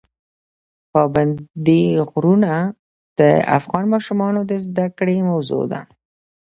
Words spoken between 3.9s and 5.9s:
ماشومانو د زده کړې موضوع ده.